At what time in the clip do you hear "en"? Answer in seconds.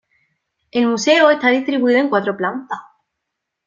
1.99-2.09